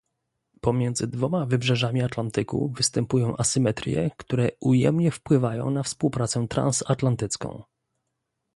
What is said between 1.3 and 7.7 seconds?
wybrzeżami Atlantyku występują asymetrie, które ujemnie wpływają na współpracę transatlantycką